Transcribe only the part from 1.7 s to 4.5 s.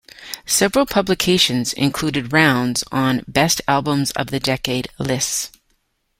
included "Rounds" on "best albums of the